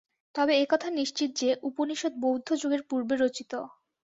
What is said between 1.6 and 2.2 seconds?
Upanishad